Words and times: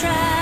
try. 0.00 0.39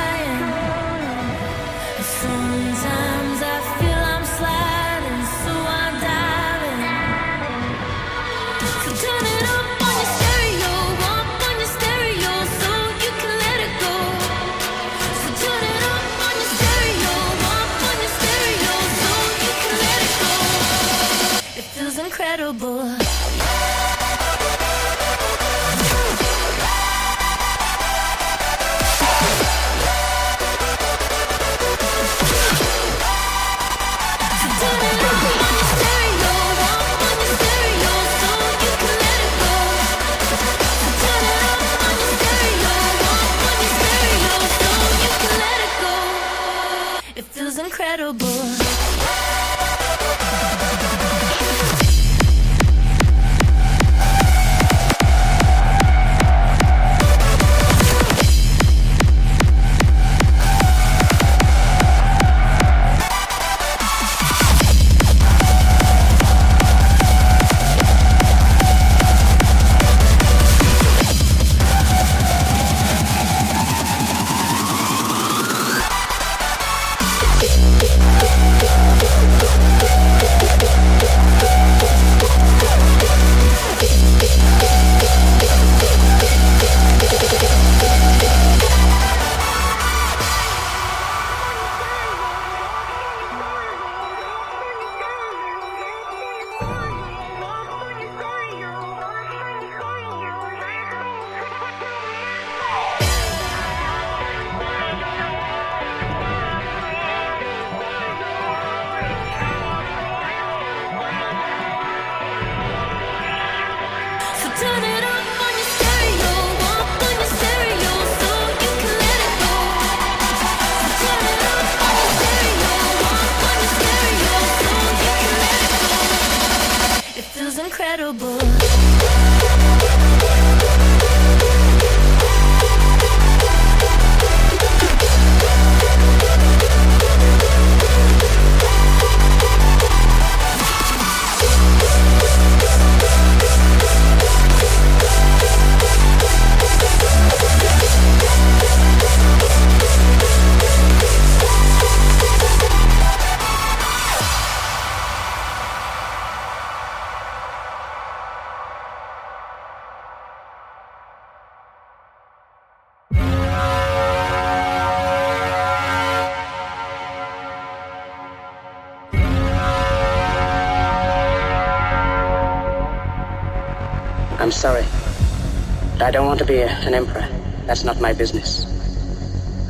want 176.39 176.47
to 176.47 176.55
be 176.55 176.63
an 176.63 176.95
emperor. 176.95 177.27
That's 177.67 177.83
not 177.83 178.01
my 178.01 178.13
business. 178.13 178.65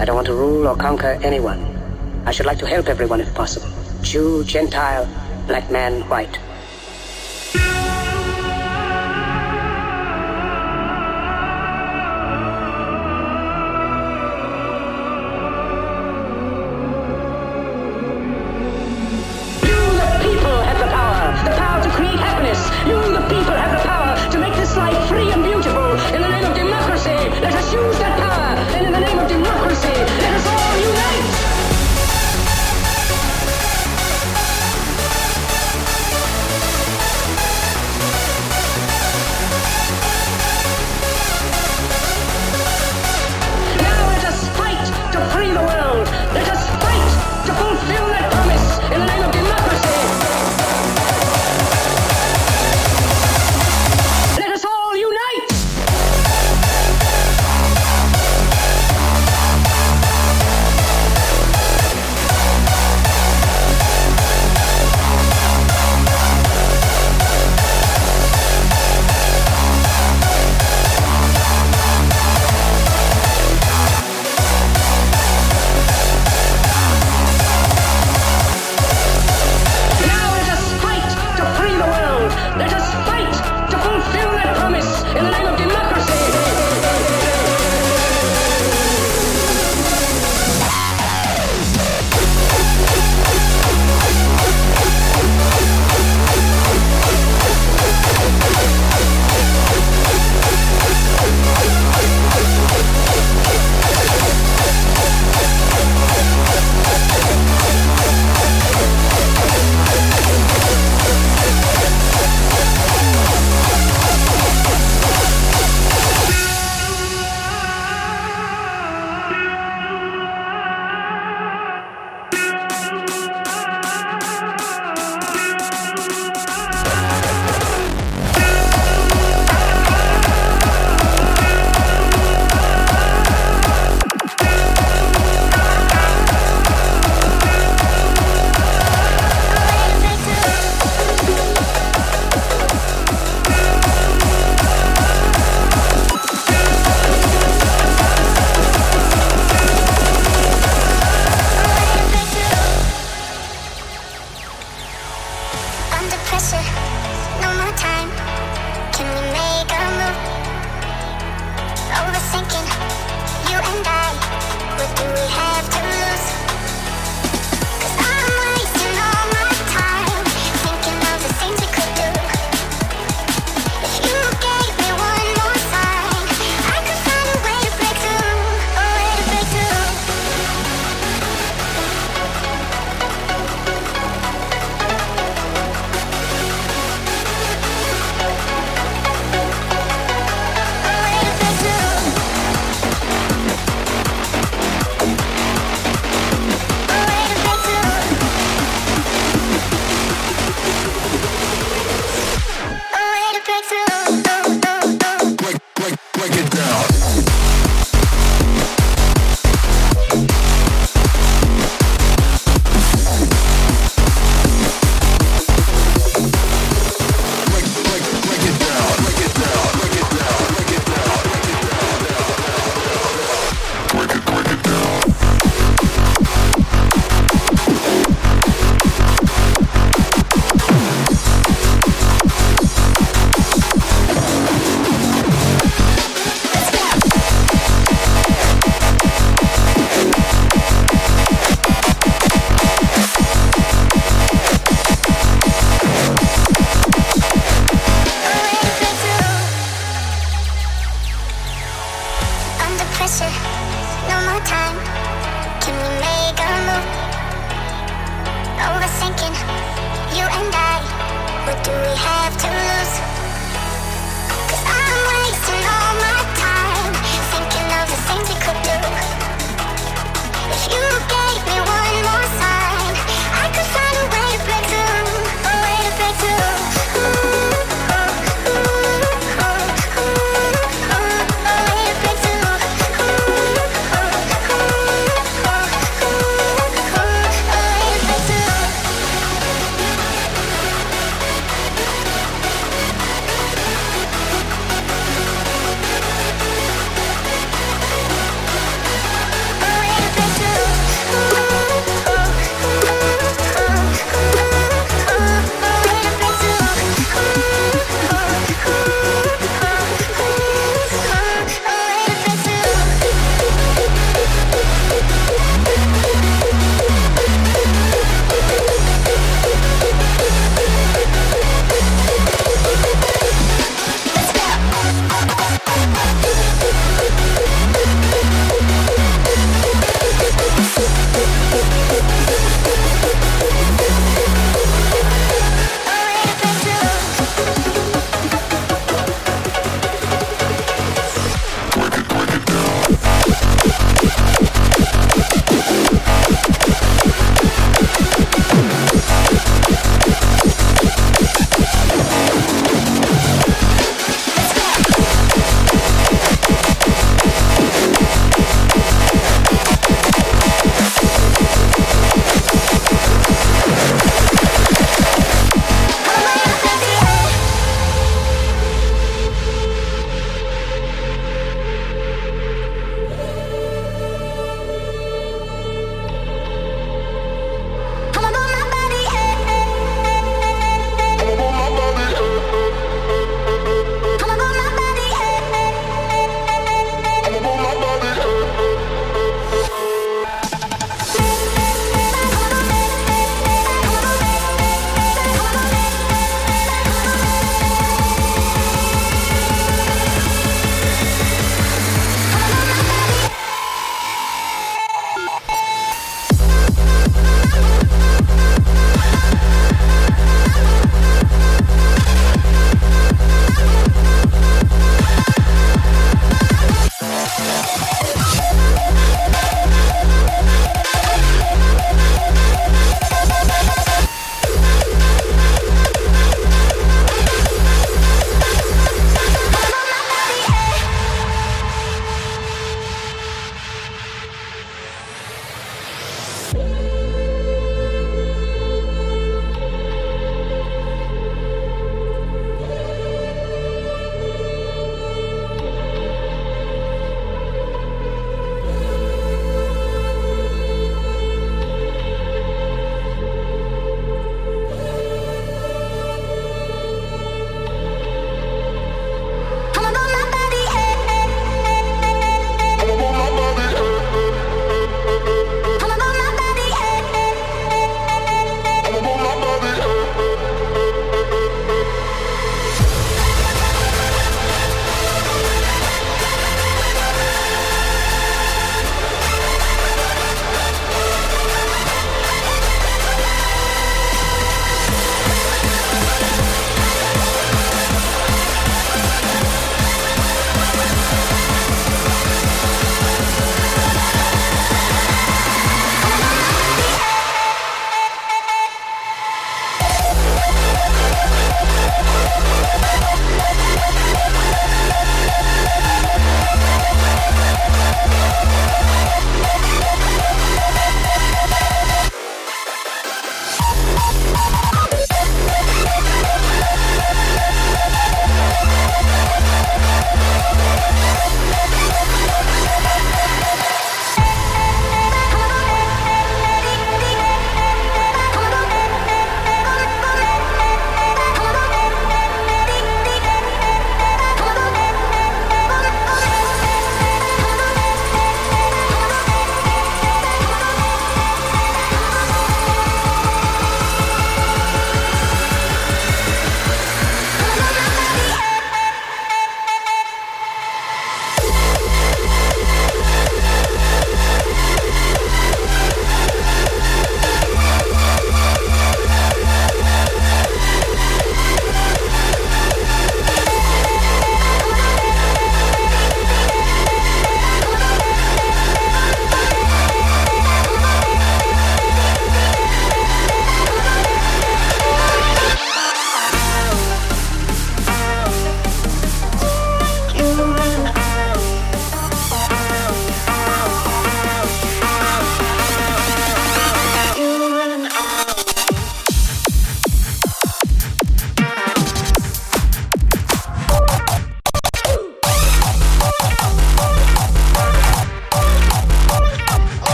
I 0.00 0.04
don't 0.04 0.16
want 0.16 0.26
to 0.26 0.34
rule 0.34 0.66
or 0.66 0.74
conquer 0.74 1.16
anyone. 1.22 1.60
I 2.26 2.32
should 2.32 2.44
like 2.46 2.58
to 2.58 2.66
help 2.66 2.88
everyone 2.88 3.20
if 3.20 3.32
possible. 3.36 3.70
Jew, 4.02 4.42
Gentile, 4.42 5.06
black 5.46 5.70
man, 5.70 6.02
white. 6.08 6.36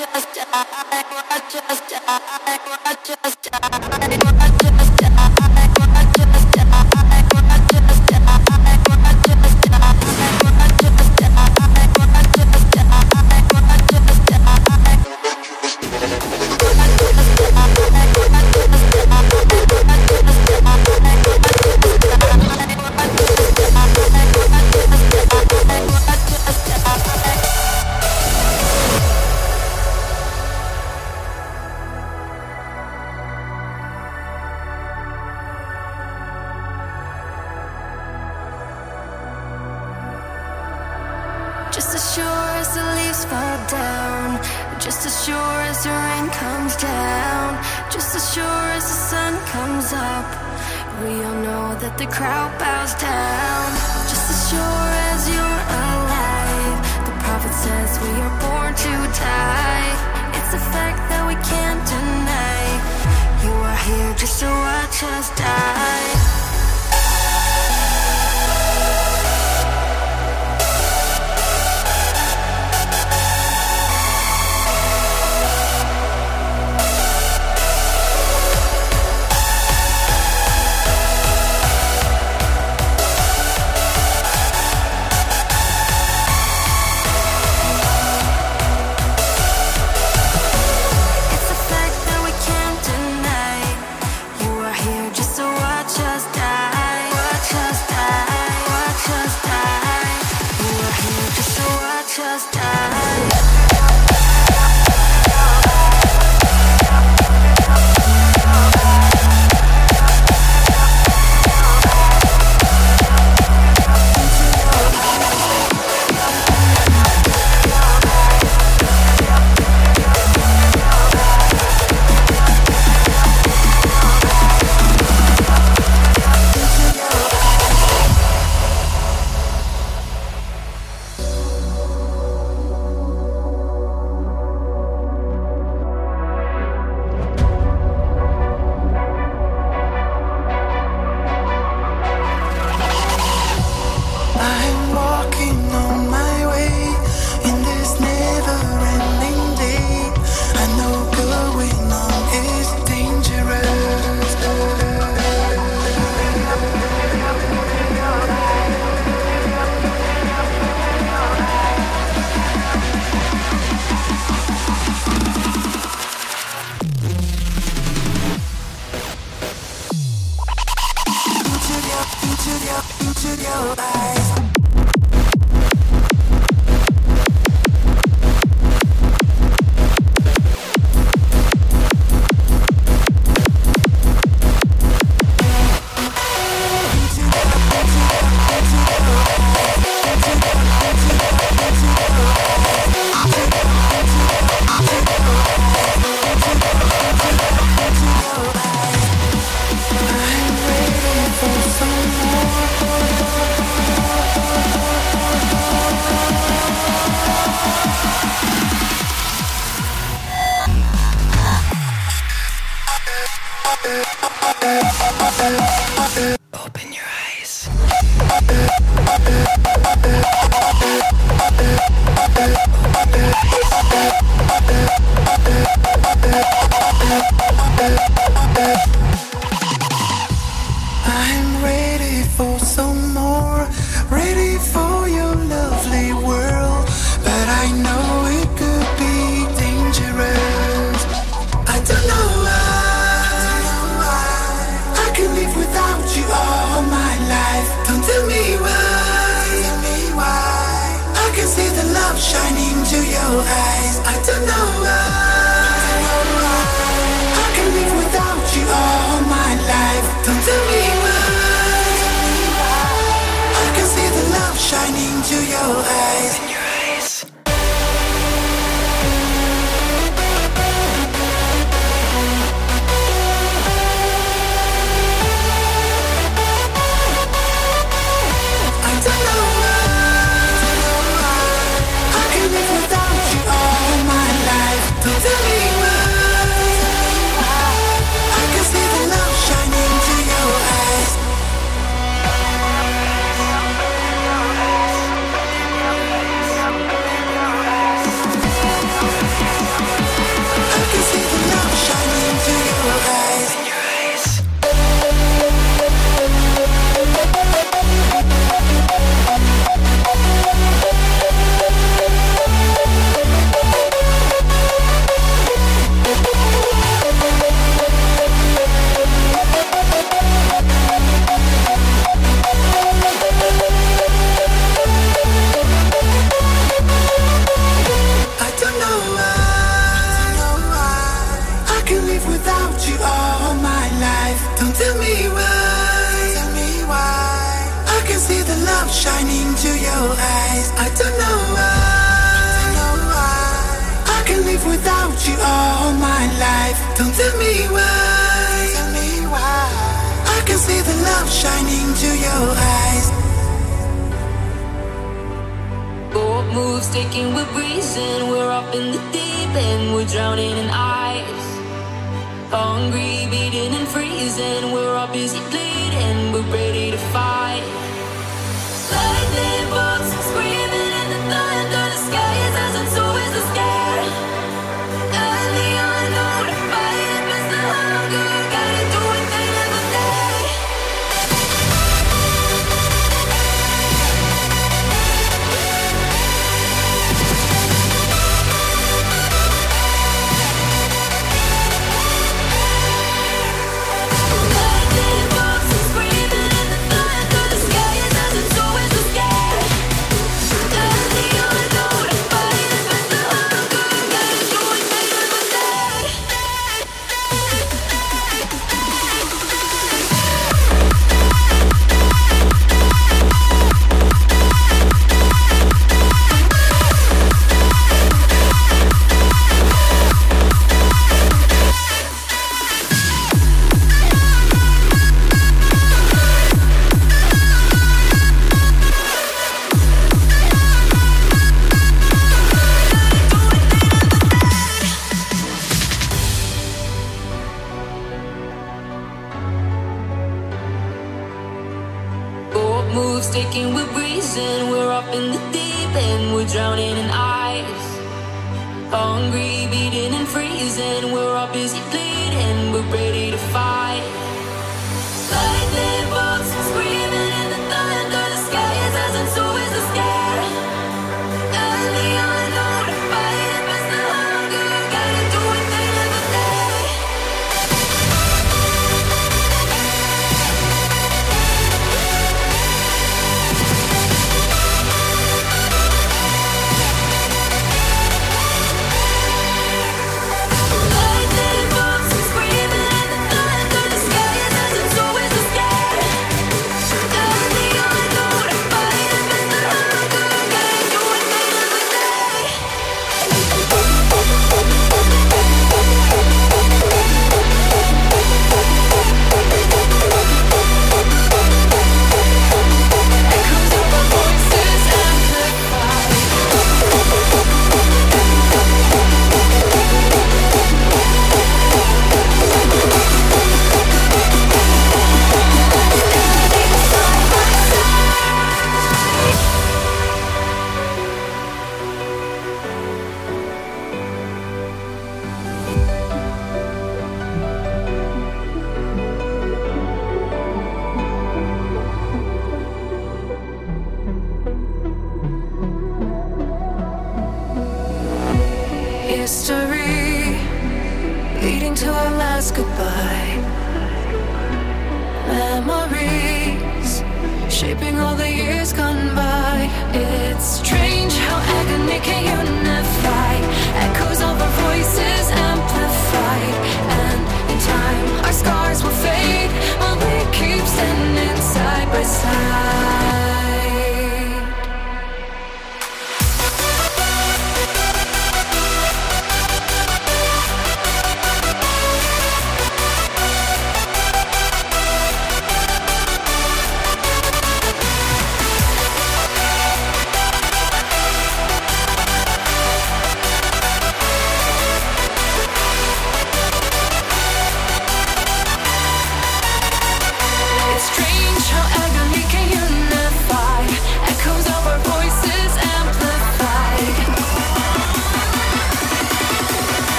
just 0.00 0.34
die, 0.34 0.44
watch 1.12 1.54
us 1.68 1.80
die, 1.88 2.58
watch 2.84 3.10
us 3.22 3.36
die. 3.36 4.49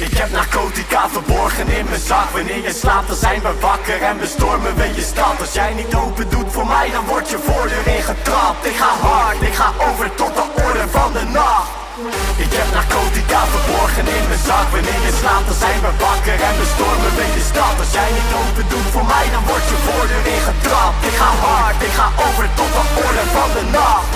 Ik 0.00 0.16
heb 0.16 0.30
narcotica 0.30 1.08
verborgen 1.08 1.68
in 1.78 1.86
mijn 1.88 2.00
zak. 2.00 2.28
Wanneer 2.36 2.62
je 2.62 2.72
slaapt 2.72 3.08
dan 3.08 3.16
zijn 3.16 3.40
we 3.46 3.52
wakker 3.60 4.02
en 4.02 4.18
bestormen 4.18 4.74
we 4.76 4.86
je 4.98 5.04
stad. 5.12 5.40
Als 5.40 5.52
jij 5.52 5.72
niet 5.74 5.94
open 5.94 6.26
doet 6.34 6.52
voor 6.54 6.66
mij 6.66 6.90
dan 6.94 7.04
word 7.04 7.30
je 7.30 7.38
voordeur 7.48 7.86
ingetrapt 7.96 8.66
Ik 8.70 8.76
ga 8.82 8.92
hard, 9.06 9.40
ik 9.50 9.54
ga 9.60 9.68
over 9.88 10.14
tot 10.14 10.32
de 10.38 10.44
orde 10.66 10.84
van 10.96 11.12
de 11.12 11.24
nacht. 11.38 11.68
Ik 12.44 12.52
heb 12.58 12.68
narcotica 12.78 13.40
verborgen 13.54 14.06
in 14.16 14.24
mijn 14.30 14.42
zak. 14.48 14.66
Wanneer 14.74 15.00
je 15.06 15.12
slaapt 15.20 15.46
dan 15.48 15.58
zijn 15.64 15.80
we 15.84 15.90
wakker 16.04 16.38
en 16.48 16.54
we 17.18 17.24
je 17.36 17.44
stad. 17.50 17.74
Als 17.82 17.92
jij 17.98 18.10
niet 18.18 18.32
open 18.42 18.66
doet 18.72 18.88
voor 18.94 19.06
mij 19.12 19.26
dan 19.34 19.42
word 19.50 19.64
je 19.70 19.78
voordeur 19.86 20.24
ingetrapt 20.36 20.98
Ik 21.10 21.16
ga 21.20 21.30
hard, 21.46 21.78
ik 21.88 21.94
ga 21.98 22.08
over 22.26 22.46
tot 22.58 22.70
de 22.76 22.84
orde 23.04 23.24
van 23.36 23.48
de 23.56 23.64
nacht 23.78 24.08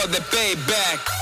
for 0.00 0.06
the 0.08 0.18
payback. 0.30 1.17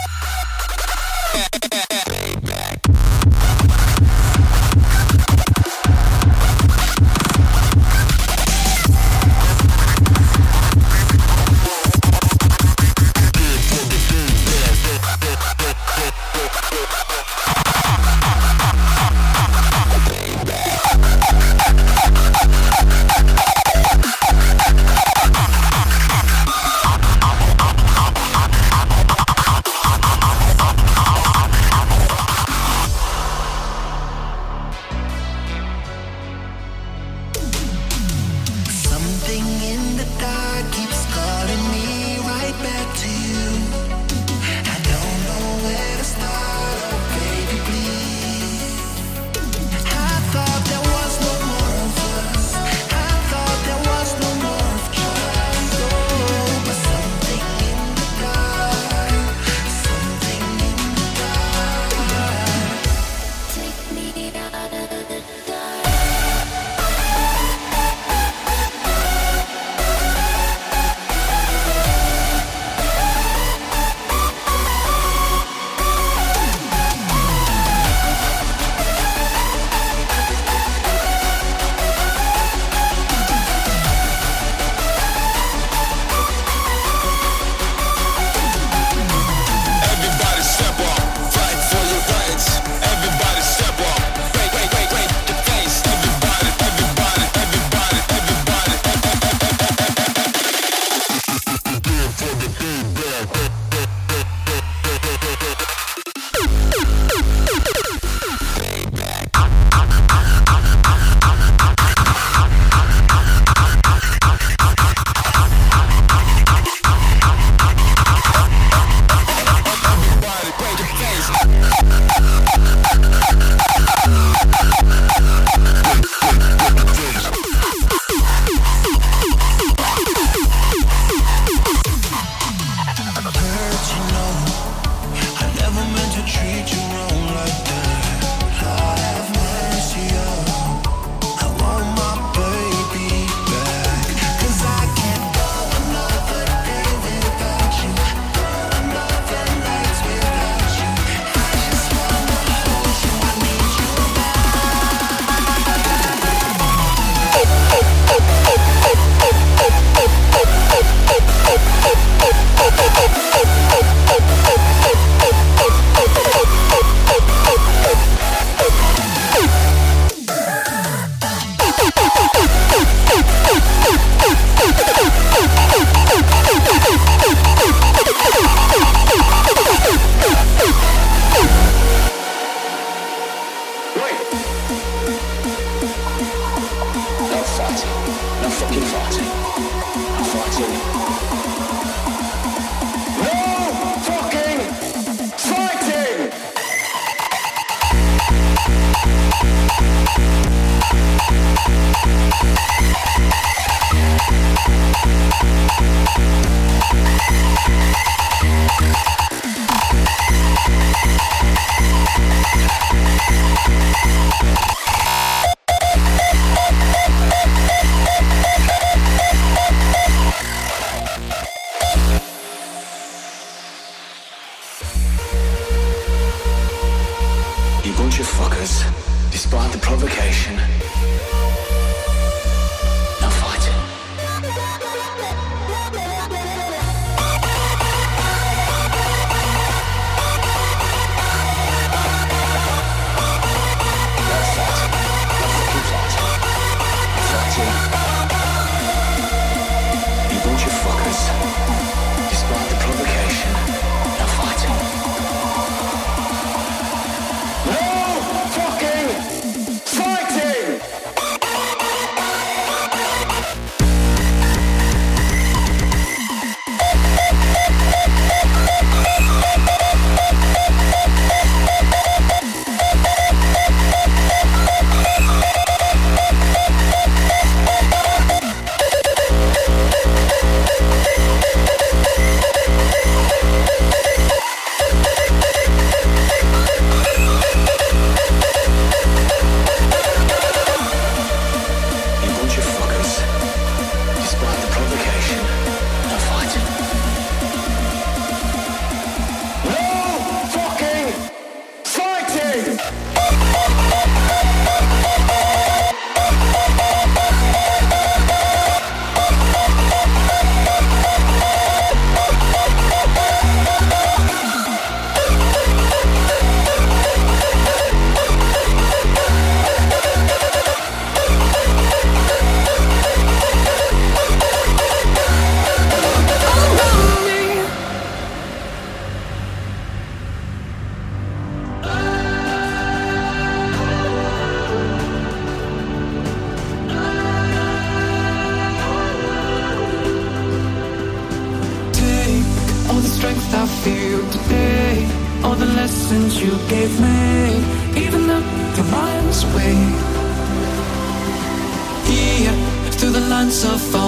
So 353.49 353.75
of 353.75 354.06